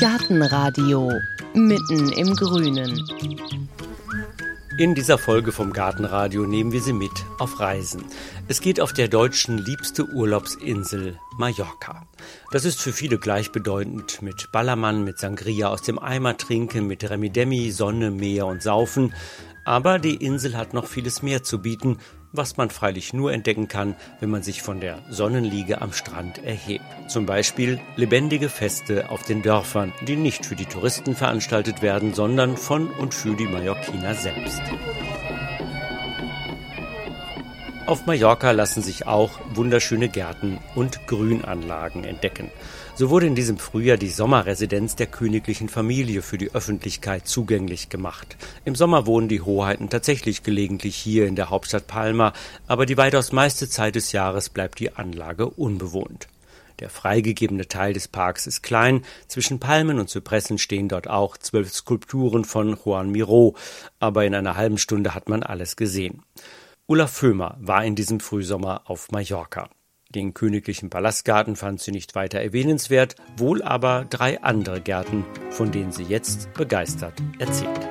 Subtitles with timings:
[0.00, 1.10] Gartenradio
[1.54, 3.04] mitten im Grünen.
[4.78, 7.10] In dieser Folge vom Gartenradio nehmen wir Sie mit
[7.40, 8.04] auf Reisen.
[8.46, 12.06] Es geht auf der deutschen liebste Urlaubsinsel Mallorca.
[12.52, 17.72] Das ist für viele gleichbedeutend mit Ballermann, mit Sangria aus dem Eimer trinken, mit Remi-Demi,
[17.72, 19.12] Sonne, Meer und Saufen.
[19.64, 21.98] Aber die Insel hat noch vieles mehr zu bieten
[22.32, 26.84] was man freilich nur entdecken kann, wenn man sich von der Sonnenliege am Strand erhebt.
[27.08, 32.56] Zum Beispiel lebendige Feste auf den Dörfern, die nicht für die Touristen veranstaltet werden, sondern
[32.56, 34.62] von und für die Mallorquiner selbst.
[37.86, 42.50] Auf Mallorca lassen sich auch wunderschöne Gärten und Grünanlagen entdecken.
[42.98, 48.36] So wurde in diesem Frühjahr die Sommerresidenz der königlichen Familie für die Öffentlichkeit zugänglich gemacht.
[48.64, 52.32] Im Sommer wohnen die Hoheiten tatsächlich gelegentlich hier in der Hauptstadt Palma,
[52.66, 56.26] aber die weitaus meiste Zeit des Jahres bleibt die Anlage unbewohnt.
[56.80, 59.04] Der freigegebene Teil des Parks ist klein.
[59.28, 63.54] Zwischen Palmen und Zypressen stehen dort auch zwölf Skulpturen von Juan Miro.
[64.00, 66.24] Aber in einer halben Stunde hat man alles gesehen.
[66.88, 69.70] Ulla Föhmer war in diesem Frühsommer auf Mallorca.
[70.14, 75.92] Den königlichen Palastgarten fand sie nicht weiter erwähnenswert, wohl aber drei andere Gärten, von denen
[75.92, 77.86] sie jetzt begeistert erzählt.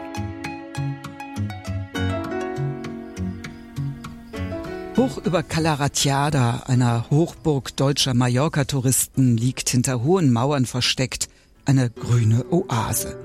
[4.98, 11.30] Hoch über Calaratiada, einer Hochburg deutscher Mallorca-Touristen, liegt hinter hohen Mauern versteckt
[11.66, 13.16] eine grüne Oase.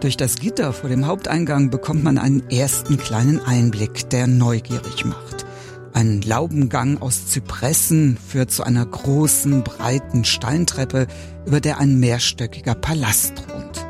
[0.00, 5.45] Durch das Gitter vor dem Haupteingang bekommt man einen ersten kleinen Einblick, der neugierig macht.
[5.96, 11.06] Ein Laubengang aus Zypressen führt zu einer großen, breiten Steintreppe,
[11.46, 13.86] über der ein mehrstöckiger Palast thront.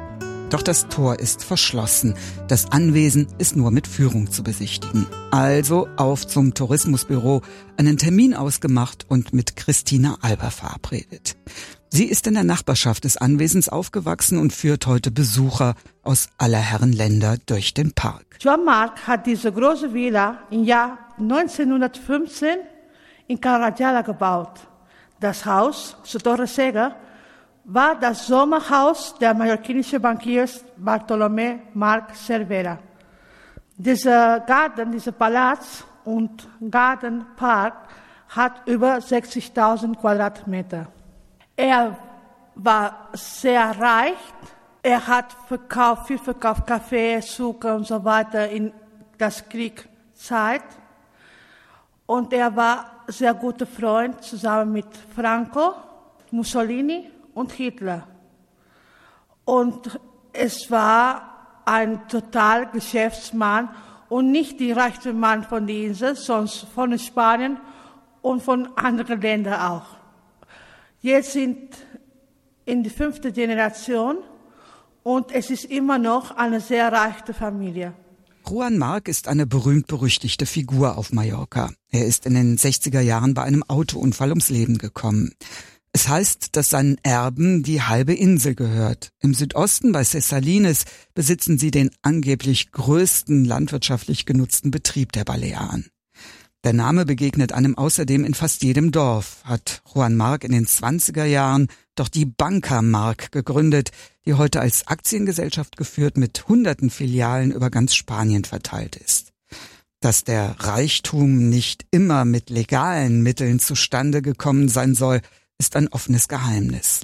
[0.50, 2.14] Doch das Tor ist verschlossen.
[2.46, 5.08] Das Anwesen ist nur mit Führung zu besichtigen.
[5.32, 7.42] Also auf zum Tourismusbüro,
[7.76, 11.36] einen Termin ausgemacht und mit Christina Alber verabredet.
[11.88, 16.92] Sie ist in der Nachbarschaft des Anwesens aufgewachsen und führt heute Besucher aus aller Herren
[16.92, 18.36] Länder durch den Park.
[18.38, 22.58] Joan Mark hat diese große Villa im Jahr 1915
[23.26, 24.60] in Carajala gebaut.
[25.18, 26.94] Das Haus, Torre Sega,
[27.64, 32.78] war das Sommerhaus der mallorquinischen Bankiers Bartolomé Marc Cervera.
[33.76, 37.88] Dieser Garten, dieser Palast und Gartenpark
[38.28, 40.86] hat über 60.000 Quadratmeter.
[41.56, 41.96] Er
[42.54, 44.14] war sehr reich.
[44.82, 48.72] Er hat verkauft, viel verkauft, Kaffee, Zucker und so weiter in
[49.18, 50.62] das Kriegszeit.
[52.06, 55.74] Und er war sehr guter Freund zusammen mit Franco,
[56.30, 58.06] Mussolini und Hitler.
[59.44, 59.98] Und
[60.32, 63.68] es war ein total Geschäftsmann
[64.08, 67.58] und nicht die reichste Mann von der Insel, sondern von Spanien
[68.22, 69.86] und von anderen Ländern auch.
[71.00, 71.76] Jetzt sind
[72.64, 74.18] in die fünfte Generation
[75.02, 77.94] und es ist immer noch eine sehr reiche Familie.
[78.48, 81.72] Juan Marc ist eine berühmt-berüchtigte Figur auf Mallorca.
[81.90, 85.32] Er ist in den 60er Jahren bei einem Autounfall ums Leben gekommen.
[85.92, 89.10] Es heißt, dass seinen Erben die halbe Insel gehört.
[89.20, 90.84] Im Südosten bei Cessalines
[91.14, 95.90] besitzen sie den angeblich größten landwirtschaftlich genutzten Betrieb der Balearen.
[96.66, 101.22] Der Name begegnet einem außerdem in fast jedem Dorf, hat Juan Marc in den 20er
[101.24, 103.92] Jahren doch die Banca Marc gegründet,
[104.24, 109.32] die heute als Aktiengesellschaft geführt mit hunderten Filialen über ganz Spanien verteilt ist.
[110.00, 115.20] Dass der Reichtum nicht immer mit legalen Mitteln zustande gekommen sein soll,
[115.58, 117.02] ist ein offenes Geheimnis.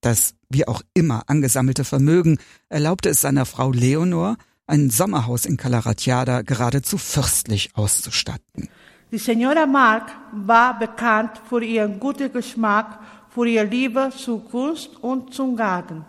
[0.00, 2.38] Das wie auch immer angesammelte Vermögen
[2.70, 8.70] erlaubte es seiner Frau Leonor, ein Sommerhaus in Calaratiada geradezu fürstlich auszustatten.
[9.12, 15.34] Die Senora Mark war bekannt für ihren guten Geschmack, für ihre Liebe zur Kunst und
[15.34, 16.02] zum Garten.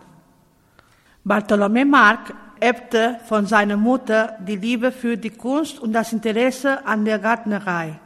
[1.22, 7.04] Bartolomé Mark erbte von seiner Mutter die Liebe für die Kunst und das Interesse an
[7.04, 8.00] der Gärtnerei.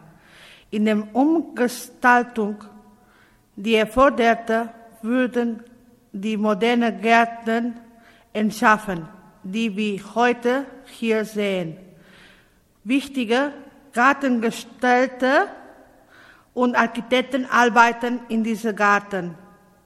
[0.73, 2.57] In der Umgestaltung,
[3.55, 4.71] die er forderte,
[5.03, 5.63] würden
[6.13, 7.75] die modernen Gärten
[8.33, 9.07] entschaffen,
[9.45, 11.77] die wir heute hier sehen.
[12.83, 13.53] Wichtige
[13.93, 15.49] Gartengestalter
[16.55, 19.35] und Architekten arbeiten in diesem Garten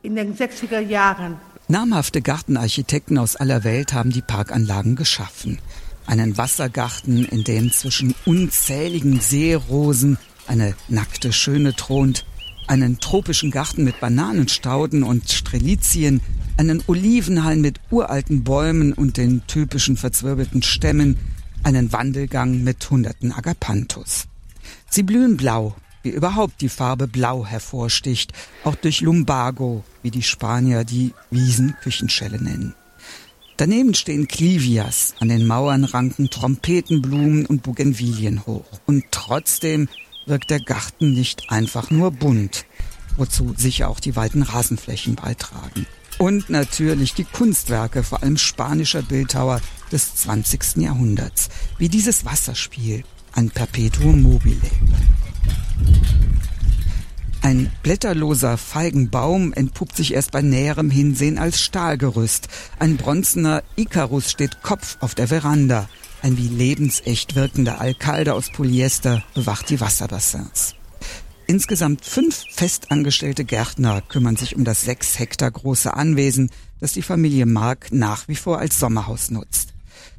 [0.03, 1.37] in den 60er Jahren.
[1.69, 5.59] Namhafte Gartenarchitekten aus aller Welt haben die Parkanlagen geschaffen.
[6.07, 12.27] Einen Wassergarten, in dem zwischen unzähligen Seerosen eine nackte Schöne thront,
[12.67, 16.21] einen tropischen Garten mit Bananenstauden und Strelizien,
[16.57, 21.17] einen Olivenhain mit uralten Bäumen und den typischen verzwirbelten Stämmen,
[21.63, 24.27] einen Wandelgang mit hunderten Agapanthus.
[24.89, 28.33] Sie blühen blau, wie überhaupt die Farbe Blau hervorsticht,
[28.65, 32.75] auch durch Lumbago, wie die Spanier die Wiesenküchenschelle nennen.
[33.57, 38.65] Daneben stehen Clivias, an den Mauern ranken Trompetenblumen und Bougainvillen hoch.
[38.87, 39.89] Und trotzdem
[40.27, 42.65] wirkt der Garten nicht einfach nur bunt,
[43.17, 45.87] wozu sicher auch die weiten Rasenflächen beitragen.
[46.19, 49.61] Und natürlich die Kunstwerke, vor allem spanischer Bildhauer
[49.93, 50.77] des 20.
[50.77, 51.49] Jahrhunderts,
[51.79, 54.61] wie dieses Wasserspiel, ein Perpetuum mobile.
[57.43, 62.49] Ein blätterloser Feigenbaum entpuppt sich erst bei näherem Hinsehen als Stahlgerüst.
[62.79, 65.89] Ein bronzener Ikarus steht Kopf auf der Veranda.
[66.23, 70.77] Ein wie lebensecht wirkender Alkalde aus Polyester bewacht die Wasserbassins.
[71.49, 76.49] Insgesamt fünf festangestellte Gärtner kümmern sich um das sechs Hektar große Anwesen,
[76.79, 79.72] das die Familie Mark nach wie vor als Sommerhaus nutzt.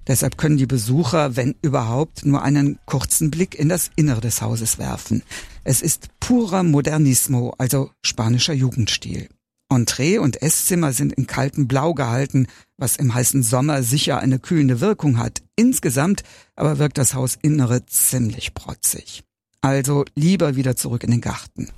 [0.07, 4.77] Deshalb können die Besucher, wenn überhaupt, nur einen kurzen Blick in das Innere des Hauses
[4.77, 5.23] werfen.
[5.63, 9.29] Es ist purer Modernismo, also spanischer Jugendstil.
[9.69, 12.47] Entree und Esszimmer sind in kaltem Blau gehalten,
[12.77, 15.41] was im heißen Sommer sicher eine kühlende Wirkung hat.
[15.55, 16.23] Insgesamt
[16.55, 19.23] aber wirkt das Hausinnere ziemlich protzig.
[19.61, 21.69] Also lieber wieder zurück in den Garten.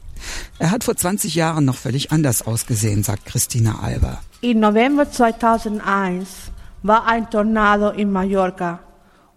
[0.57, 4.21] Er hat vor 20 Jahren noch völlig anders ausgesehen, sagt Christina Alba.
[4.41, 6.51] Im November 2001
[6.87, 8.79] war ein Tornado in Mallorca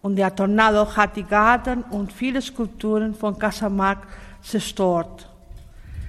[0.03, 4.06] und der Tornado hat die Garten und viele Skulpturen von Casamark
[4.43, 5.27] zerstört.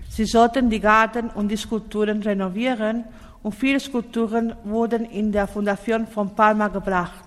[0.10, 3.06] Sie sollten die Garten und die Skulpturen renovieren
[3.42, 7.24] und viele Skulpturen wurden in der Fundation von Palma gebracht.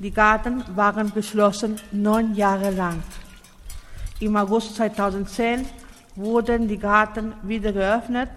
[0.00, 3.00] Die Garten waren geschlossen neun Jahre lang.
[4.18, 5.64] Im August 2010
[6.16, 8.30] wurden die Garten wieder geöffnet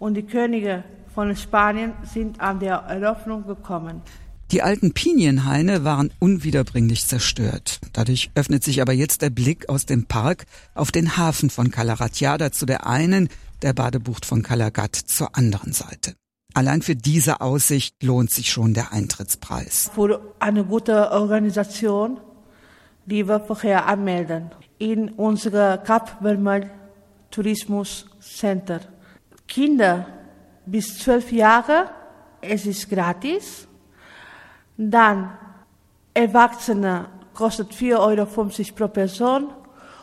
[0.00, 0.82] und die Könige
[1.14, 4.02] von Spanien sind an der Eröffnung gekommen.
[4.50, 7.80] Die alten Pinienhaine waren unwiederbringlich zerstört.
[7.92, 12.50] Dadurch öffnet sich aber jetzt der Blick aus dem Park auf den Hafen von Calaratiada
[12.50, 13.28] zu der einen,
[13.60, 16.14] der Badebucht von Calagat zur anderen Seite.
[16.54, 19.90] Allein für diese Aussicht lohnt sich schon der Eintrittspreis.
[19.94, 22.18] Für eine gute Organisation,
[23.04, 26.70] die wir vorher anmelden, in unser Cap Vermel
[27.30, 28.80] Tourismus Center.
[29.46, 30.06] Kinder
[30.64, 31.90] bis zwölf Jahre,
[32.40, 33.67] es ist gratis
[34.78, 35.30] dann
[36.14, 38.26] Erwachsene kostet 4,50 Euro
[38.74, 39.48] pro Person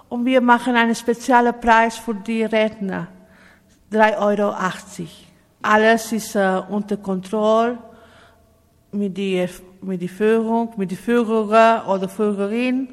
[0.10, 3.08] und wir machen einen speziellen Preis für die Redner,
[3.92, 4.56] 3,80 Euro.
[5.62, 7.80] Alles ist äh, unter Kontrolle
[8.92, 9.50] mit der
[9.82, 12.90] mit die Führung, mit die Führer oder Führerin,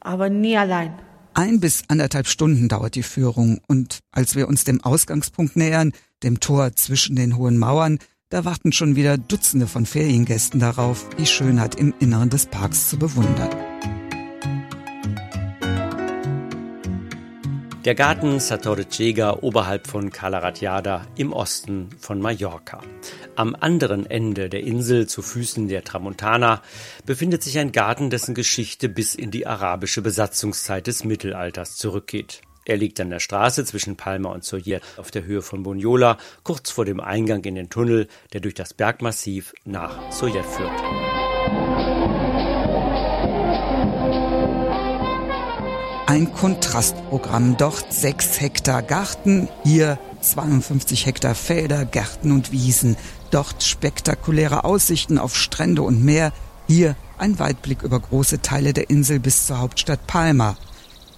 [0.00, 0.94] aber nie allein.
[1.34, 5.92] Ein bis anderthalb Stunden dauert die Führung und als wir uns dem Ausgangspunkt nähern,
[6.22, 7.98] dem Tor zwischen den hohen Mauern,
[8.30, 12.98] da warten schon wieder Dutzende von Feriengästen darauf, die Schönheit im Inneren des Parks zu
[12.98, 13.50] bewundern.
[17.84, 22.80] Der Garten Satoricega oberhalb von Calaratiada im Osten von Mallorca.
[23.36, 26.62] Am anderen Ende der Insel zu Füßen der Tramontana
[27.04, 32.40] befindet sich ein Garten, dessen Geschichte bis in die arabische Besatzungszeit des Mittelalters zurückgeht.
[32.66, 36.70] Er liegt an der Straße zwischen Palma und Soyer auf der Höhe von Bunyola, kurz
[36.70, 40.72] vor dem Eingang in den Tunnel, der durch das Bergmassiv nach Soyer führt.
[46.06, 47.56] Ein Kontrastprogramm.
[47.56, 52.96] Dort sechs Hektar Garten, hier 52 Hektar Felder, Gärten und Wiesen.
[53.30, 56.32] Dort spektakuläre Aussichten auf Strände und Meer.
[56.66, 60.56] Hier ein Weitblick über große Teile der Insel bis zur Hauptstadt Palma.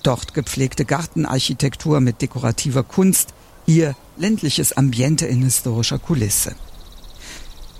[0.06, 3.34] Dort gepflegte Gartenarchitektur mit dekorativer Kunst,
[3.66, 6.54] hier ländliches Ambiente in historischer Kulisse.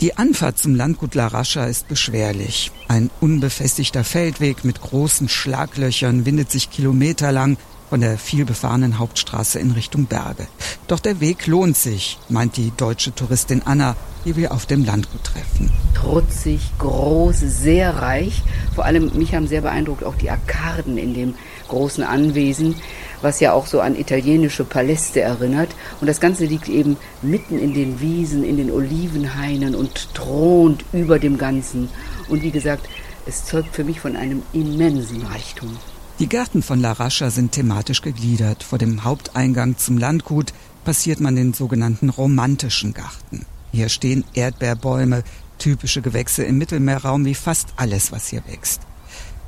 [0.01, 2.73] Die Anfahrt zum Landgut La Rascha ist beschwerlich.
[2.89, 10.07] Ein unbefestigter Feldweg mit großen Schlaglöchern windet sich kilometerlang von der vielbefahrenen Hauptstraße in Richtung
[10.07, 10.49] Berge.
[10.89, 15.23] Doch der Weg lohnt sich, meint die deutsche Touristin Anna, die wir auf dem Landgut
[15.23, 15.71] treffen.
[15.95, 18.43] Trutzig, groß, sehr reich.
[18.75, 21.35] Vor allem mich haben sehr beeindruckt auch die Arkaden in dem
[21.69, 22.77] großen Anwesen,
[23.23, 25.71] was ja auch so an italienische Paläste erinnert.
[26.01, 31.19] Und das Ganze liegt eben mitten in den Wiesen, in den Olivenhainen und thront über
[31.19, 31.89] dem Ganzen.
[32.29, 32.89] Und wie gesagt,
[33.27, 35.77] es zeugt für mich von einem immensen Reichtum.
[36.19, 38.63] Die Gärten von La Rascha sind thematisch gegliedert.
[38.63, 40.55] Vor dem Haupteingang zum Landgut
[40.85, 43.45] passiert man den sogenannten romantischen Garten.
[43.73, 45.25] Hier stehen Erdbeerbäume,
[45.59, 48.86] typische Gewächse im Mittelmeerraum wie fast alles, was hier wächst.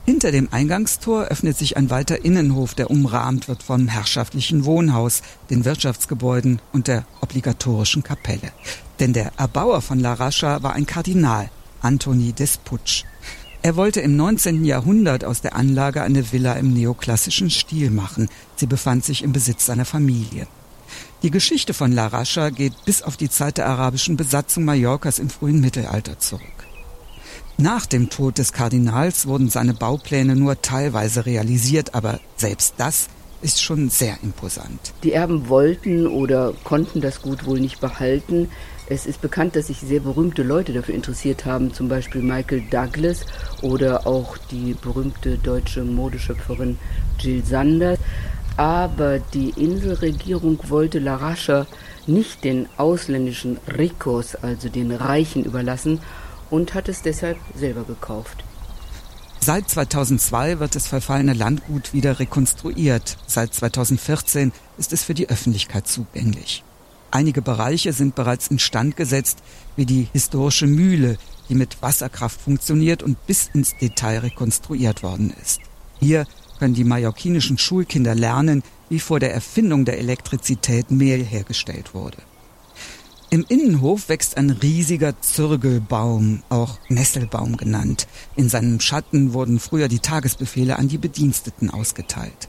[0.09, 5.67] Hinter dem Eingangstor öffnet sich ein weiter Innenhof, der umrahmt wird vom herrschaftlichen Wohnhaus, den
[5.67, 8.51] Wirtschaftsgebäuden und der obligatorischen Kapelle.
[9.01, 11.51] Denn der Erbauer von La Rascha war ein Kardinal,
[11.83, 13.05] Antoni Desputsch.
[13.61, 14.65] Er wollte im 19.
[14.65, 18.31] Jahrhundert aus der Anlage eine Villa im neoklassischen Stil machen.
[18.57, 20.47] Sie befand sich im Besitz seiner Familie.
[21.23, 25.29] Die Geschichte von La Rascha geht bis auf die Zeit der arabischen Besatzung Mallorcas im
[25.29, 26.58] frühen Mittelalter zurück.
[27.61, 33.09] Nach dem Tod des Kardinals wurden seine Baupläne nur teilweise realisiert, aber selbst das
[33.43, 34.93] ist schon sehr imposant.
[35.03, 38.49] Die Erben wollten oder konnten das Gut wohl nicht behalten.
[38.87, 43.27] Es ist bekannt, dass sich sehr berühmte Leute dafür interessiert haben, zum Beispiel Michael Douglas
[43.61, 46.79] oder auch die berühmte deutsche Modeschöpferin
[47.19, 47.99] Jill Sanders.
[48.57, 51.67] Aber die Inselregierung wollte La Rascha
[52.07, 55.99] nicht den ausländischen Ricos, also den Reichen, überlassen
[56.51, 58.45] und hat es deshalb selber gekauft.
[59.41, 63.17] Seit 2002 wird das verfallene Landgut wieder rekonstruiert.
[63.27, 66.65] Seit 2014 ist es für die Öffentlichkeit zugänglich.
[67.11, 69.39] Einige Bereiche sind bereits instand gesetzt,
[69.77, 71.17] wie die historische Mühle,
[71.49, 75.61] die mit Wasserkraft funktioniert und bis ins Detail rekonstruiert worden ist.
[76.01, 76.27] Hier
[76.59, 82.19] können die mallorquinischen Schulkinder lernen, wie vor der Erfindung der Elektrizität Mehl hergestellt wurde.
[83.31, 88.09] Im Innenhof wächst ein riesiger Zirgelbaum, auch Nesselbaum genannt.
[88.37, 92.49] In seinem Schatten wurden früher die Tagesbefehle an die Bediensteten ausgeteilt.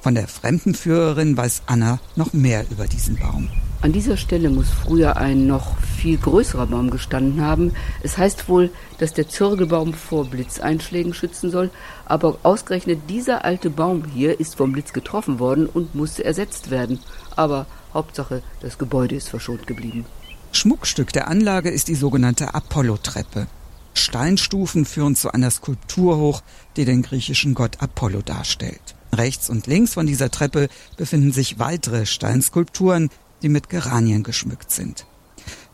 [0.00, 3.50] Von der Fremdenführerin weiß Anna noch mehr über diesen Baum.
[3.82, 7.72] An dieser Stelle muss früher ein noch viel größerer Baum gestanden haben.
[8.02, 11.70] Es heißt wohl, dass der Zirkelbaum vor Blitzeinschlägen schützen soll,
[12.06, 17.00] aber ausgerechnet dieser alte Baum hier ist vom Blitz getroffen worden und musste ersetzt werden.
[17.36, 20.06] Aber Hauptsache, das Gebäude ist verschont geblieben.
[20.52, 23.48] Schmuckstück der Anlage ist die sogenannte Apollo-Treppe.
[23.94, 26.42] Steinstufen führen zu einer Skulptur hoch,
[26.76, 28.94] die den griechischen Gott Apollo darstellt.
[29.12, 33.08] Rechts und links von dieser Treppe befinden sich weitere Steinskulpturen,
[33.42, 35.06] die mit Geranien geschmückt sind.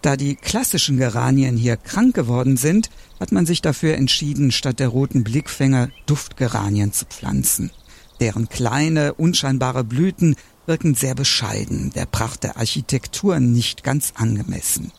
[0.03, 4.89] Da die klassischen Geranien hier krank geworden sind, hat man sich dafür entschieden, statt der
[4.89, 7.71] roten Blickfänger Duftgeranien zu pflanzen.
[8.21, 14.93] Deren kleine, unscheinbare Blüten wirken sehr bescheiden, der Pracht der Architektur nicht ganz angemessen.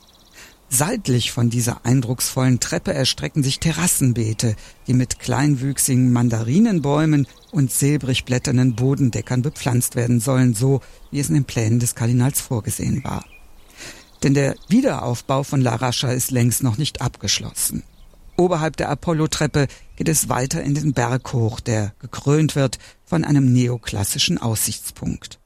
[0.75, 4.55] Seitlich von dieser eindrucksvollen Treppe erstrecken sich Terrassenbeete,
[4.87, 11.35] die mit kleinwüchsigen Mandarinenbäumen und silbrig blätternden Bodendeckern bepflanzt werden sollen, so wie es in
[11.35, 13.23] den Plänen des Kardinals vorgesehen war.
[14.23, 17.83] Denn der Wiederaufbau von La Rascha ist längst noch nicht abgeschlossen.
[18.35, 23.53] Oberhalb der Apollo-Treppe geht es weiter in den Berg hoch, der gekrönt wird von einem
[23.53, 25.39] neoklassischen Aussichtspunkt.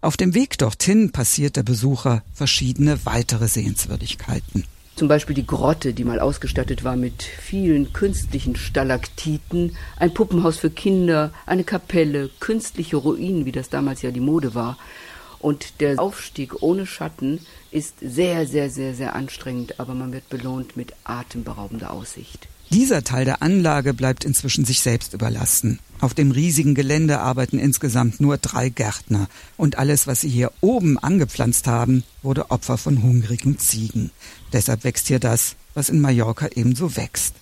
[0.00, 4.64] Auf dem Weg dorthin passiert der Besucher verschiedene weitere Sehenswürdigkeiten.
[4.96, 10.70] Zum Beispiel die Grotte, die mal ausgestattet war mit vielen künstlichen Stalaktiten, ein Puppenhaus für
[10.70, 14.78] Kinder, eine Kapelle, künstliche Ruinen, wie das damals ja die Mode war.
[15.40, 17.40] Und der Aufstieg ohne Schatten
[17.72, 22.48] ist sehr, sehr, sehr, sehr anstrengend, aber man wird belohnt mit atemberaubender Aussicht.
[22.70, 25.78] Dieser Teil der Anlage bleibt inzwischen sich selbst überlassen.
[26.00, 30.98] Auf dem riesigen Gelände arbeiten insgesamt nur drei Gärtner und alles, was sie hier oben
[30.98, 34.10] angepflanzt haben, wurde Opfer von hungrigen Ziegen.
[34.52, 37.34] Deshalb wächst hier das, was in Mallorca ebenso wächst.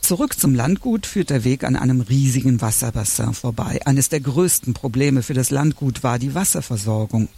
[0.00, 3.80] Zurück zum Landgut führt der Weg an einem riesigen Wasserbassin vorbei.
[3.86, 7.28] Eines der größten Probleme für das Landgut war die Wasserversorgung.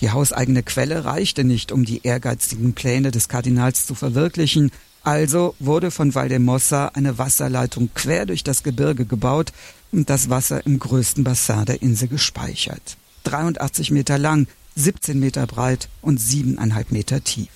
[0.00, 5.90] Die hauseigene Quelle reichte nicht, um die ehrgeizigen Pläne des Kardinals zu verwirklichen, also wurde
[5.90, 9.52] von Valdemossa eine Wasserleitung quer durch das Gebirge gebaut
[9.92, 12.96] und das Wasser im größten Bassin der Insel gespeichert.
[13.24, 17.48] 83 Meter lang, 17 Meter breit und siebeneinhalb Meter tief.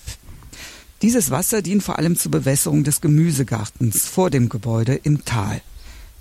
[1.01, 5.61] Dieses Wasser dient vor allem zur Bewässerung des Gemüsegartens vor dem Gebäude im Tal.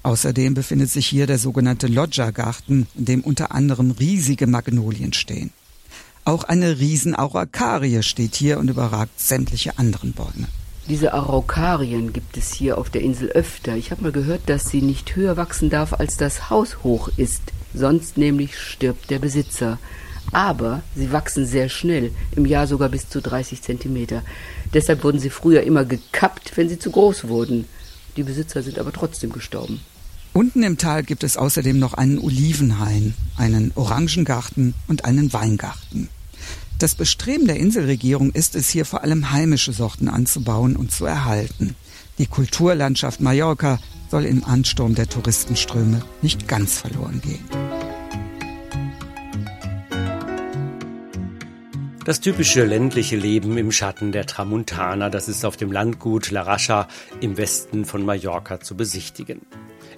[0.02, 5.50] Außerdem befindet sich hier der sogenannte Loggia-Garten, in dem unter anderem riesige Magnolien stehen.
[6.24, 10.48] Auch eine Riesenaraukarie steht hier und überragt sämtliche anderen Bäume.
[10.88, 13.76] Diese Araukarien gibt es hier auf der Insel öfter.
[13.76, 17.42] Ich habe mal gehört, dass sie nicht höher wachsen darf, als das Haus hoch ist.
[17.72, 19.78] Sonst nämlich stirbt der Besitzer.
[20.32, 24.22] Aber sie wachsen sehr schnell, im Jahr sogar bis zu 30 Zentimeter.
[24.74, 27.66] Deshalb wurden sie früher immer gekappt, wenn sie zu groß wurden.
[28.16, 29.80] Die Besitzer sind aber trotzdem gestorben.
[30.32, 36.08] Unten im Tal gibt es außerdem noch einen Olivenhain, einen Orangengarten und einen Weingarten.
[36.82, 41.76] Das Bestreben der Inselregierung ist es, hier vor allem heimische Sorten anzubauen und zu erhalten.
[42.18, 43.78] Die Kulturlandschaft Mallorca
[44.10, 47.44] soll im Ansturm der Touristenströme nicht ganz verloren gehen.
[52.04, 56.88] Das typische ländliche Leben im Schatten der Tramuntana, das ist auf dem Landgut La Rascha
[57.20, 59.42] im Westen von Mallorca zu besichtigen.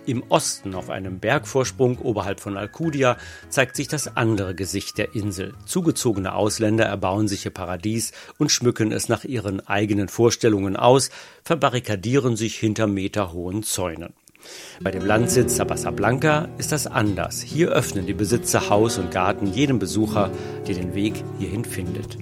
[0.06, 3.16] Im Osten, auf einem Bergvorsprung oberhalb von Alcudia,
[3.48, 5.54] zeigt sich das andere Gesicht der Insel.
[5.64, 11.08] Zugezogene Ausländer erbauen sich ihr Paradies und schmücken es nach ihren eigenen Vorstellungen aus,
[11.42, 14.12] verbarrikadieren sich hinter meterhohen Zäunen.
[14.82, 17.40] Bei dem Landsitz Sabasa Blanca ist das anders.
[17.40, 20.30] Hier öffnen die Besitzer Haus und Garten jedem Besucher,
[20.68, 22.18] der den Weg hierhin findet.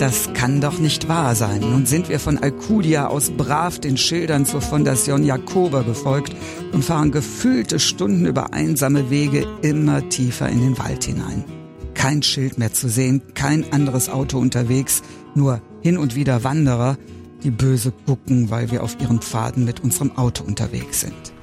[0.00, 1.60] Das kann doch nicht wahr sein.
[1.60, 6.34] Nun sind wir von Alcudia aus brav den Schildern zur Fondation Jacoba gefolgt
[6.72, 11.44] und fahren gefühlte Stunden über einsame Wege immer tiefer in den Wald hinein.
[11.92, 15.02] Kein Schild mehr zu sehen, kein anderes Auto unterwegs,
[15.34, 16.96] nur hin und wieder Wanderer,
[17.44, 21.34] die böse gucken, weil wir auf ihren Pfaden mit unserem Auto unterwegs sind.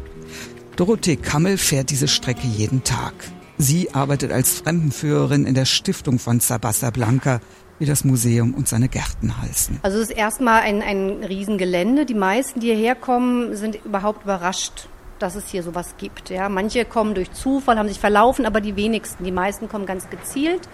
[0.77, 3.13] Dorothee Kammel fährt diese Strecke jeden Tag.
[3.59, 7.39] Sie arbeitet als Fremdenführerin in der Stiftung von Sabasa Blanca,
[7.79, 9.79] wie das Museum und seine Gärten heißen.
[9.83, 12.05] Also es ist erstmal ein, ein Riesengelände.
[12.05, 14.87] Die meisten, die hierher kommen, sind überhaupt überrascht,
[15.19, 16.29] dass es hier sowas gibt.
[16.29, 19.23] Ja, manche kommen durch Zufall, haben sich verlaufen, aber die wenigsten.
[19.23, 20.67] Die meisten kommen ganz gezielt.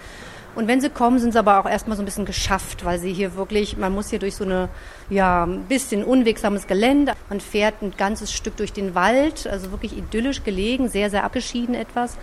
[0.55, 3.11] Und wenn sie kommen, sind sie aber auch erstmal so ein bisschen geschafft, weil sie
[3.11, 4.69] hier wirklich, man muss hier durch so eine,
[5.09, 7.13] ja, ein bisschen unwegsames Gelände.
[7.29, 11.73] Man fährt ein ganzes Stück durch den Wald, also wirklich idyllisch gelegen, sehr, sehr abgeschieden
[11.73, 12.17] etwas.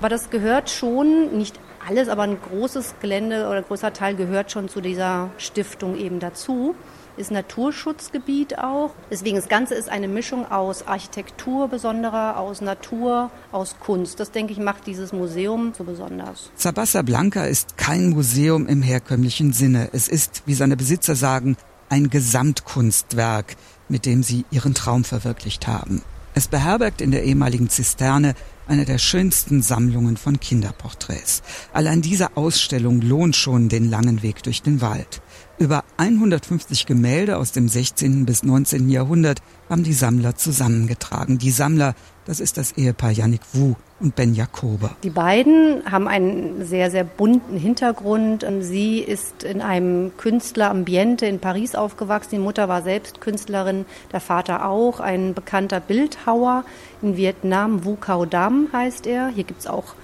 [0.00, 4.50] Aber das gehört schon, nicht alles, aber ein großes Gelände oder ein großer Teil gehört
[4.50, 6.74] schon zu dieser Stiftung eben dazu.
[7.18, 8.94] Ist Naturschutzgebiet auch.
[9.10, 14.18] Deswegen das Ganze ist eine Mischung aus Architektur besonderer, aus Natur, aus Kunst.
[14.18, 16.50] Das denke ich macht dieses Museum so besonders.
[16.54, 19.90] Sabasa Blanca ist kein Museum im herkömmlichen Sinne.
[19.92, 21.56] Es ist, wie seine Besitzer sagen,
[21.90, 23.56] ein Gesamtkunstwerk,
[23.90, 26.00] mit dem sie ihren Traum verwirklicht haben.
[26.34, 28.34] Es beherbergt in der ehemaligen Zisterne
[28.66, 31.42] eine der schönsten Sammlungen von Kinderporträts.
[31.72, 35.20] Allein diese Ausstellung lohnt schon den langen Weg durch den Wald.
[35.58, 38.26] Über 150 Gemälde aus dem 16.
[38.26, 38.88] bis 19.
[38.88, 41.38] Jahrhundert haben die Sammler zusammengetragen.
[41.38, 41.94] Die Sammler,
[42.24, 44.96] das ist das Ehepaar Yannick Wu und Ben Jakoba.
[45.04, 48.44] Die beiden haben einen sehr, sehr bunten Hintergrund.
[48.60, 52.30] Sie ist in einem Künstlerambiente in Paris aufgewachsen.
[52.32, 56.64] Die Mutter war selbst Künstlerin, der Vater auch, ein bekannter Bildhauer
[57.02, 57.84] in Vietnam.
[57.84, 59.28] Wu Cao Dam heißt er.
[59.28, 59.94] Hier gibt es auch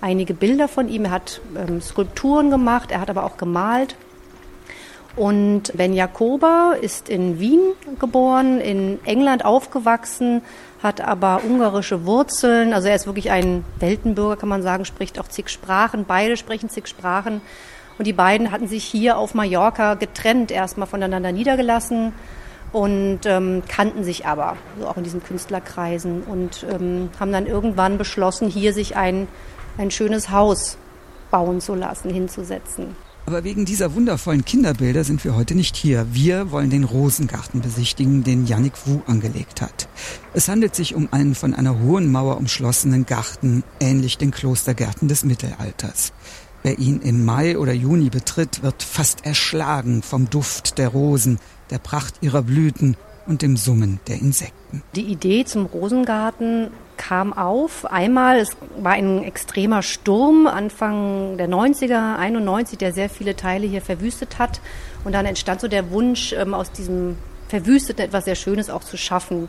[0.00, 1.06] einige Bilder von ihm.
[1.06, 3.96] Er hat ähm, Skulpturen gemacht, er hat aber auch gemalt.
[5.18, 7.60] Und Ben Jakoba ist in Wien
[7.98, 10.42] geboren, in England aufgewachsen,
[10.80, 12.72] hat aber ungarische Wurzeln.
[12.72, 16.04] Also er ist wirklich ein Weltenbürger, kann man sagen, spricht auch zig Sprachen.
[16.04, 17.40] Beide sprechen zig Sprachen.
[17.98, 22.12] Und die beiden hatten sich hier auf Mallorca getrennt, erstmal voneinander niedergelassen
[22.72, 27.98] und ähm, kannten sich aber, so auch in diesen Künstlerkreisen und ähm, haben dann irgendwann
[27.98, 29.26] beschlossen, hier sich ein,
[29.78, 30.78] ein schönes Haus
[31.32, 32.94] bauen zu lassen, hinzusetzen.
[33.28, 36.06] Aber wegen dieser wundervollen Kinderbilder sind wir heute nicht hier.
[36.12, 39.86] Wir wollen den Rosengarten besichtigen, den Yannick Wu angelegt hat.
[40.32, 45.26] Es handelt sich um einen von einer hohen Mauer umschlossenen Garten, ähnlich den Klostergärten des
[45.26, 46.14] Mittelalters.
[46.62, 51.38] Wer ihn im Mai oder Juni betritt, wird fast erschlagen vom Duft der Rosen,
[51.68, 54.82] der Pracht ihrer Blüten und dem Summen der Insekten.
[54.94, 57.86] Die Idee zum Rosengarten kam auf.
[57.86, 63.80] Einmal, es war ein extremer Sturm Anfang der 90er, 91, der sehr viele Teile hier
[63.80, 64.60] verwüstet hat.
[65.04, 67.16] Und dann entstand so der Wunsch, ähm, aus diesem
[67.48, 69.48] Verwüsteten etwas sehr Schönes auch zu schaffen.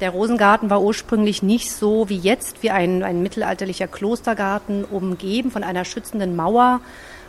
[0.00, 5.62] Der Rosengarten war ursprünglich nicht so wie jetzt, wie ein, ein mittelalterlicher Klostergarten, umgeben von
[5.62, 6.80] einer schützenden Mauer,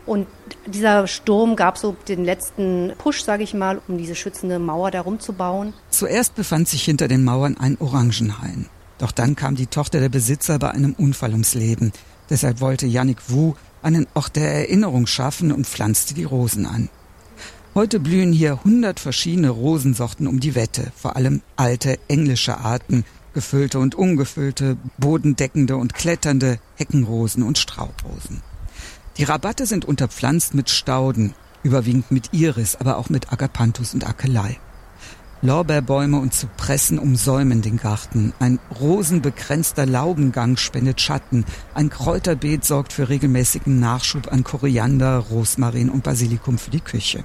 [0.06, 0.28] und
[0.67, 5.19] dieser Sturm gab so den letzten Push, sage ich mal, um diese schützende Mauer darum
[5.19, 5.73] zu bauen.
[5.89, 8.69] Zuerst befand sich hinter den Mauern ein Orangenhain.
[8.97, 11.91] Doch dann kam die Tochter der Besitzer bei einem Unfall ums Leben.
[12.29, 16.89] Deshalb wollte Yannick Wu einen Ort der Erinnerung schaffen und pflanzte die Rosen an.
[17.75, 23.03] Heute blühen hier hundert verschiedene Rosensorten um die Wette, vor allem alte englische Arten,
[23.34, 28.41] gefüllte und ungefüllte, bodendeckende und kletternde, Heckenrosen und Strauchrosen.
[29.17, 34.58] Die Rabatte sind unterpflanzt mit Stauden, überwiegend mit Iris, aber auch mit Agapanthus und Akelei.
[35.45, 38.34] Lorbeerbäume und Zypressen umsäumen den Garten.
[38.39, 41.45] Ein rosenbegrenzter Laubengang spendet Schatten.
[41.73, 47.23] Ein Kräuterbeet sorgt für regelmäßigen Nachschub an Koriander, Rosmarin und Basilikum für die Küche.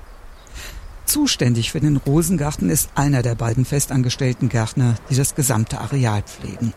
[1.06, 6.74] Zuständig für den Rosengarten ist einer der beiden festangestellten Gärtner, die das gesamte Areal pflegen.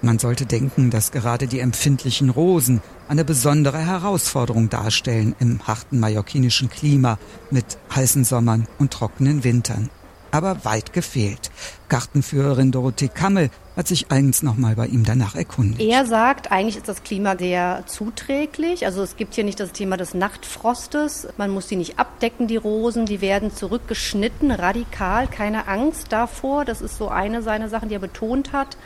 [0.00, 6.70] Man sollte denken, dass gerade die empfindlichen Rosen eine besondere Herausforderung darstellen im harten mallorquinischen
[6.70, 7.18] Klima
[7.50, 9.90] mit heißen Sommern und trockenen Wintern.
[10.30, 11.50] Aber weit gefehlt.
[11.88, 15.80] Gartenführerin Dorothee Kammel hat sich eigens nochmal bei ihm danach erkundigt.
[15.80, 18.84] Er sagt, eigentlich ist das Klima sehr zuträglich.
[18.84, 21.28] Also es gibt hier nicht das Thema des Nachtfrostes.
[21.36, 23.06] Man muss die nicht abdecken, die Rosen.
[23.06, 25.28] Die werden zurückgeschnitten, radikal.
[25.28, 26.64] Keine Angst davor.
[26.64, 28.76] Das ist so eine seiner Sachen, die er betont hat.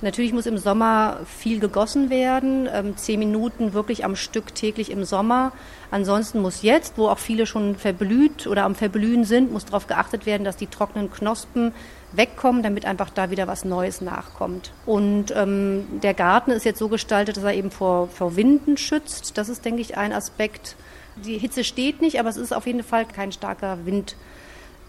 [0.00, 5.04] Natürlich muss im Sommer viel gegossen werden, ähm, zehn Minuten wirklich am Stück täglich im
[5.04, 5.52] Sommer.
[5.90, 10.24] Ansonsten muss jetzt, wo auch viele schon verblüht oder am Verblühen sind, muss darauf geachtet
[10.24, 11.72] werden, dass die trockenen Knospen
[12.12, 14.72] wegkommen, damit einfach da wieder was Neues nachkommt.
[14.86, 19.36] Und ähm, der Garten ist jetzt so gestaltet, dass er eben vor, vor Winden schützt.
[19.36, 20.76] Das ist, denke ich, ein Aspekt.
[21.24, 24.14] Die Hitze steht nicht, aber es ist auf jeden Fall kein starker Wind,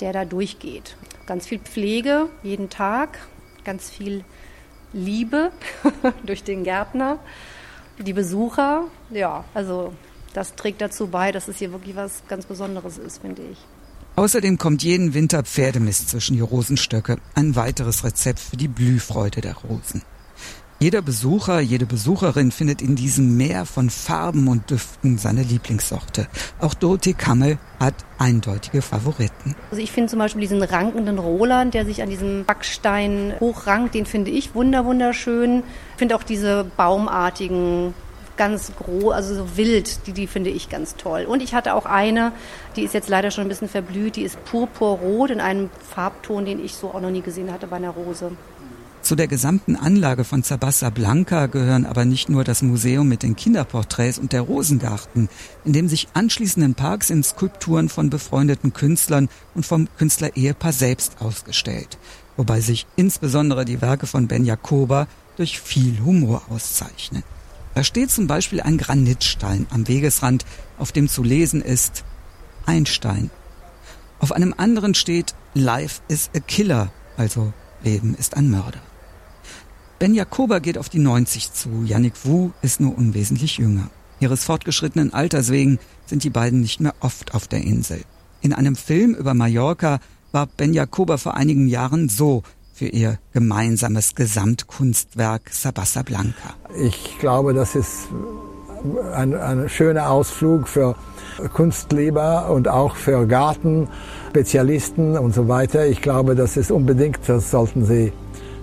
[0.01, 0.95] der da durchgeht.
[1.25, 3.17] Ganz viel Pflege jeden Tag,
[3.63, 4.23] ganz viel
[4.93, 5.51] Liebe
[6.23, 7.19] durch den Gärtner,
[7.97, 8.85] die Besucher.
[9.09, 9.93] Ja, also
[10.33, 13.57] das trägt dazu bei, dass es hier wirklich was ganz Besonderes ist, finde ich.
[14.15, 19.55] Außerdem kommt jeden Winter Pferdemist zwischen die Rosenstöcke, ein weiteres Rezept für die Blühfreude der
[19.55, 20.01] Rosen.
[20.81, 26.29] Jeder Besucher, jede Besucherin findet in diesem Meer von Farben und Düften seine Lieblingssorte.
[26.61, 29.57] Auch Dorothee Kammel hat eindeutige Favoriten.
[29.71, 34.05] Also ich finde zum Beispiel diesen rankenden Roland, der sich an diesem Backstein hochrankt, den
[34.05, 35.63] finde ich wunder wunderschön.
[35.91, 37.93] Ich finde auch diese baumartigen
[38.37, 41.25] ganz groß, also so wild, die, die finde ich ganz toll.
[41.25, 42.31] Und ich hatte auch eine,
[42.77, 46.63] die ist jetzt leider schon ein bisschen verblüht, die ist purpurrot in einem Farbton, den
[46.63, 48.31] ich so auch noch nie gesehen hatte bei einer Rose.
[49.09, 53.35] Zu der gesamten Anlage von Zabassa Blanca gehören aber nicht nur das Museum mit den
[53.35, 55.29] Kinderporträts und der Rosengarten,
[55.65, 61.97] in dem sich anschließenden Park sind Skulpturen von befreundeten Künstlern und vom Künstlerehepaar selbst ausgestellt,
[62.37, 67.23] wobei sich insbesondere die Werke von Ben Jacoba durch viel Humor auszeichnen.
[67.73, 70.45] Da steht zum Beispiel ein Granitstein am Wegesrand,
[70.77, 72.03] auf dem zu lesen ist
[72.67, 73.31] Einstein.
[74.19, 78.81] Auf einem anderen steht Life is a Killer, also Leben ist ein Mörder.
[79.99, 81.83] Ben Jakoba geht auf die 90 zu.
[81.83, 83.89] Yannick Wu ist nur unwesentlich jünger.
[84.21, 87.99] Ihres fortgeschrittenen Alters wegen sind die beiden nicht mehr oft auf der Insel.
[88.39, 89.99] In einem Film über Mallorca
[90.31, 96.53] war Ben Jakoba vor einigen Jahren so für ihr gemeinsames Gesamtkunstwerk Sabassa Blanca.
[96.81, 98.07] Ich glaube, das ist
[99.13, 100.95] ein, ein schöner Ausflug für
[101.53, 105.87] Kunstleber und auch für Gartenspezialisten und so weiter.
[105.87, 108.13] Ich glaube, das ist unbedingt, das sollten Sie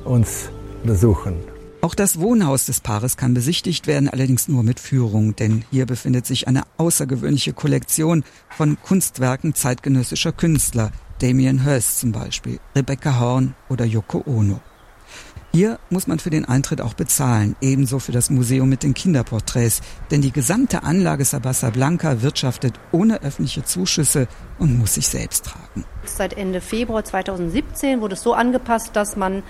[0.07, 0.49] uns
[0.87, 1.37] besuchen.
[1.83, 6.27] Auch das Wohnhaus des Paares kann besichtigt werden, allerdings nur mit Führung, denn hier befindet
[6.27, 13.85] sich eine außergewöhnliche Kollektion von Kunstwerken zeitgenössischer Künstler, Damien Hirst zum Beispiel, Rebecca Horn oder
[13.85, 14.61] Yoko Ono.
[15.53, 19.81] Hier muss man für den Eintritt auch bezahlen, ebenso für das Museum mit den Kinderporträts,
[20.11, 25.85] denn die gesamte Anlage Sabasa Blanca wirtschaftet ohne öffentliche Zuschüsse und muss sich selbst tragen.
[26.05, 29.43] Seit Ende Februar 2017 wurde es so angepasst, dass man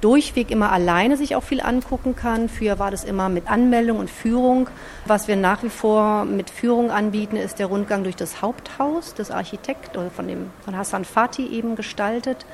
[0.00, 2.48] durchweg immer alleine sich auch viel angucken kann.
[2.48, 4.68] Früher war das immer mit Anmeldung und Führung.
[5.06, 9.30] Was wir nach wie vor mit Führung anbieten, ist der Rundgang durch das Haupthaus des
[9.30, 12.46] Architekt oder von, dem, von Hassan Fatih eben gestaltet.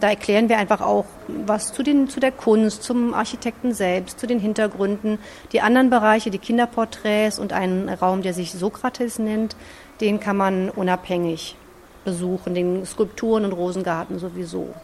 [0.00, 4.26] Da erklären wir einfach auch was zu, den, zu der Kunst, zum Architekten selbst, zu
[4.26, 5.18] den Hintergründen.
[5.52, 9.56] Die anderen Bereiche, die Kinderporträts und einen Raum, der sich Sokrates nennt,
[10.00, 11.56] den kann man unabhängig
[12.04, 14.74] besuchen, den Skulpturen und Rosengarten sowieso.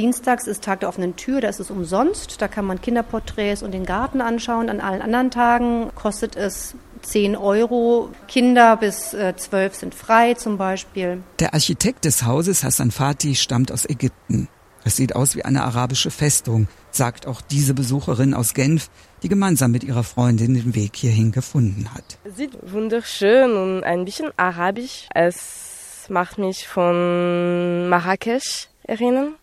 [0.00, 2.40] Dienstags ist Tag der offenen Tür, da ist es umsonst.
[2.40, 4.70] Da kann man Kinderporträts und den Garten anschauen.
[4.70, 8.08] An allen anderen Tagen kostet es 10 Euro.
[8.26, 11.22] Kinder bis äh, 12 sind frei zum Beispiel.
[11.38, 14.48] Der Architekt des Hauses, Hassan Fatih, stammt aus Ägypten.
[14.84, 18.88] Es sieht aus wie eine arabische Festung, sagt auch diese Besucherin aus Genf,
[19.22, 22.18] die gemeinsam mit ihrer Freundin den Weg hierhin gefunden hat.
[22.24, 25.08] Sieht wunderschön und ein bisschen arabisch.
[25.14, 29.34] Es macht mich von Marrakesch erinnern.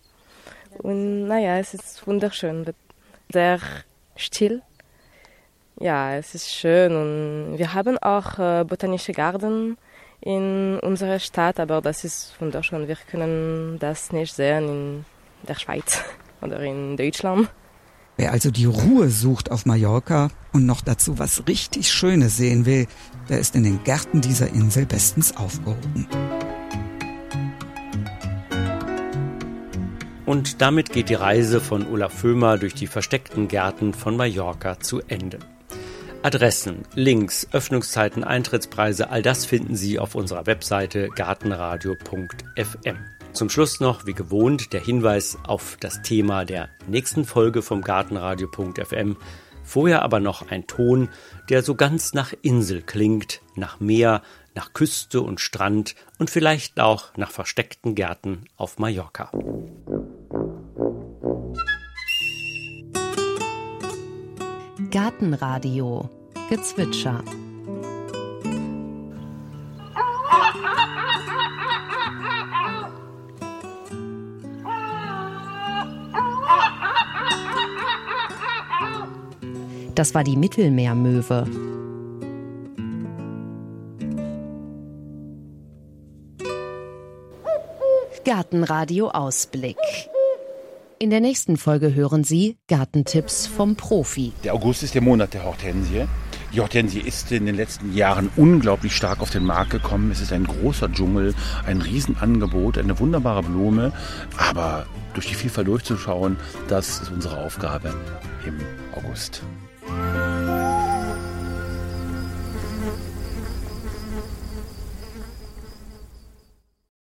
[0.79, 2.65] Und naja, es ist wunderschön,
[3.31, 3.59] sehr
[4.15, 4.61] still.
[5.79, 9.77] Ja, es ist schön und wir haben auch äh, botanische Garten
[10.21, 12.87] in unserer Stadt, aber das ist wunderschön.
[12.87, 15.05] Wir können das nicht sehen in
[15.47, 16.01] der Schweiz
[16.41, 17.49] oder in Deutschland.
[18.17, 22.87] Wer also die Ruhe sucht auf Mallorca und noch dazu was richtig Schönes sehen will,
[23.29, 26.07] der ist in den Gärten dieser Insel bestens aufgehoben.
[30.27, 34.99] Und damit geht die Reise von Olaf Föhmer durch die versteckten Gärten von Mallorca zu
[35.07, 35.39] Ende.
[36.21, 42.97] Adressen, Links, Öffnungszeiten, Eintrittspreise, all das finden Sie auf unserer Webseite gartenradio.fm.
[43.31, 49.15] Zum Schluss noch, wie gewohnt, der Hinweis auf das Thema der nächsten Folge vom Gartenradio.fm.
[49.63, 51.07] Vorher aber noch ein Ton,
[51.49, 54.23] der so ganz nach Insel klingt, nach Meer,
[54.55, 59.31] nach Küste und Strand und vielleicht auch nach versteckten Gärten auf Mallorca.
[64.97, 66.09] Gartenradio
[66.49, 67.23] Gezwitscher
[79.93, 81.45] Das war die Mittelmeermöwe.
[88.25, 89.77] Gartenradio Ausblick.
[90.99, 94.33] In der nächsten Folge hören Sie Gartentipps vom Profi.
[94.43, 96.05] Der August ist der Monat der Hortensie.
[96.51, 100.09] Die Hortensie ist in den letzten Jahren unglaublich stark auf den Markt gekommen.
[100.09, 101.35] Es ist ein großer Dschungel,
[101.67, 103.93] ein Riesenangebot, eine wunderbare Blume.
[104.37, 107.93] Aber durch die Vielfalt durchzuschauen, das ist unsere Aufgabe
[108.47, 108.57] im
[108.95, 109.43] August.